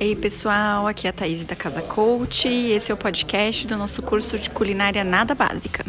[0.00, 3.76] Ei pessoal, aqui é a Thaís da Casa Coach e esse é o podcast do
[3.76, 5.84] nosso curso de culinária nada básica.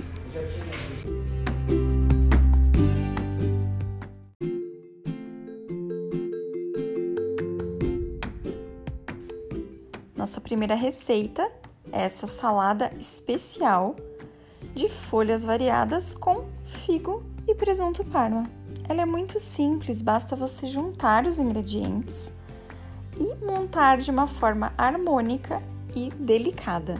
[10.17, 11.47] Nossa primeira receita
[11.91, 13.95] é essa salada especial
[14.73, 18.49] de folhas variadas com figo e presunto parma.
[18.89, 22.31] Ela é muito simples, basta você juntar os ingredientes
[23.17, 25.61] e montar de uma forma harmônica
[25.95, 26.95] e delicada.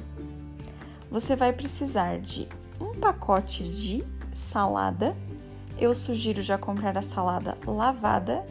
[1.11, 2.47] Você vai precisar de
[2.79, 5.15] um pacote de salada.
[5.77, 8.45] Eu sugiro já comprar a salada lavada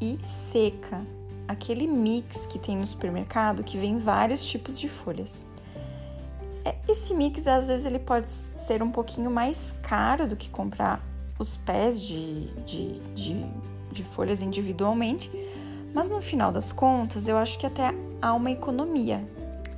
[0.00, 1.04] e seca,
[1.46, 5.46] aquele mix que tem no supermercado que vem vários tipos de folhas.
[6.64, 11.02] É, esse mix às vezes ele pode ser um pouquinho mais caro do que comprar
[11.38, 13.44] os pés de, de, de,
[13.90, 15.30] de folhas individualmente,
[15.94, 19.26] mas no final das contas, eu acho que até há uma economia,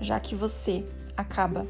[0.01, 0.85] já que você
[1.17, 1.67] acaba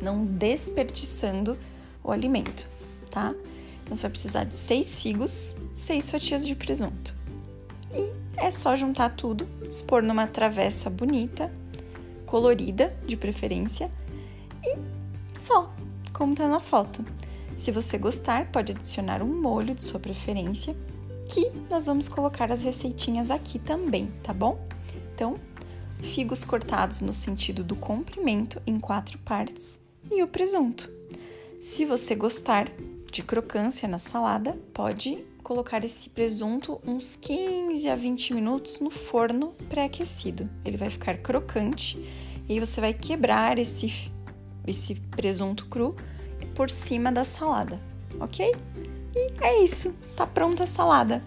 [0.00, 1.58] não desperdiçando
[2.02, 2.68] o alimento,
[3.10, 3.34] tá?
[3.82, 7.14] Então você vai precisar de seis figos, seis fatias de presunto.
[7.92, 11.50] E é só juntar tudo, expor numa travessa bonita,
[12.26, 13.90] colorida de preferência,
[14.62, 14.76] e
[15.34, 15.72] só,
[16.12, 17.04] como tá na foto.
[17.56, 20.76] Se você gostar, pode adicionar um molho de sua preferência
[21.28, 24.58] que nós vamos colocar as receitinhas aqui também, tá bom?
[25.14, 25.36] Então,
[26.00, 29.78] figos cortados no sentido do comprimento em quatro partes
[30.10, 30.90] e o presunto.
[31.60, 32.70] Se você gostar
[33.10, 39.48] de crocância na salada, pode colocar esse presunto uns 15 a 20 minutos no forno
[39.68, 40.48] pré-aquecido.
[40.64, 41.98] Ele vai ficar crocante
[42.48, 44.12] e você vai quebrar esse,
[44.66, 45.96] esse presunto cru
[46.54, 47.80] por cima da salada,
[48.20, 48.54] ok?
[49.14, 51.22] E é isso, tá pronta a salada.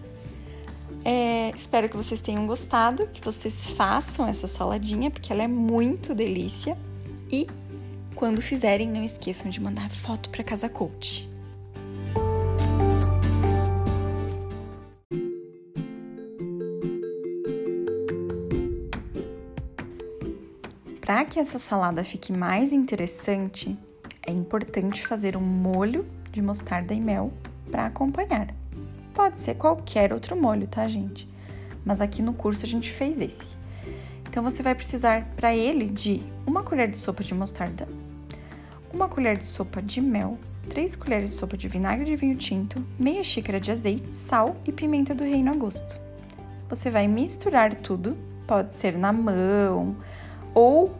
[1.04, 6.14] É, espero que vocês tenham gostado, que vocês façam essa saladinha, porque ela é muito
[6.14, 6.78] delícia.
[7.30, 7.46] E
[8.14, 11.28] quando fizerem, não esqueçam de mandar foto para Casa Coach.
[21.00, 23.76] Para que essa salada fique mais interessante,
[24.24, 27.32] é importante fazer um molho de mostarda e mel
[27.72, 28.54] para acompanhar.
[29.14, 31.26] Pode ser qualquer outro molho, tá, gente?
[31.84, 33.56] Mas aqui no curso a gente fez esse.
[34.28, 37.88] Então você vai precisar para ele de uma colher de sopa de mostarda,
[38.92, 40.38] uma colher de sopa de mel,
[40.68, 44.72] três colheres de sopa de vinagre de vinho tinto, meia xícara de azeite, sal e
[44.72, 45.98] pimenta do reino a gosto.
[46.68, 48.16] Você vai misturar tudo,
[48.46, 49.96] pode ser na mão
[50.54, 50.94] ou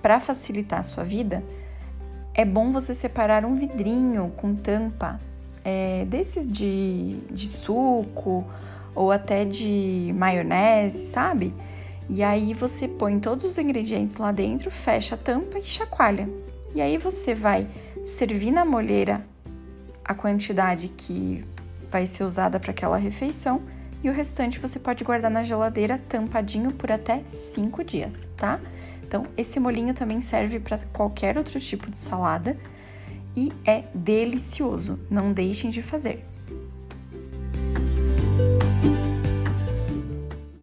[0.00, 1.44] para facilitar a sua vida,
[2.34, 5.20] é bom você separar um vidrinho com tampa
[5.70, 8.44] é, desses de, de suco
[8.94, 11.54] ou até de maionese, sabe?
[12.08, 16.28] E aí você põe todos os ingredientes lá dentro, fecha a tampa e chacoalha.
[16.74, 17.68] E aí você vai
[18.04, 19.24] servir na molheira
[20.04, 21.44] a quantidade que
[21.90, 23.62] vai ser usada para aquela refeição
[24.02, 28.58] e o restante você pode guardar na geladeira tampadinho por até 5 dias, tá?
[29.02, 32.56] Então, esse molinho também serve para qualquer outro tipo de salada
[33.36, 34.98] e é delicioso.
[35.10, 36.24] Não deixem de fazer.